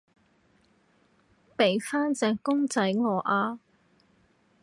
[1.55, 3.59] 畀返隻公仔我啊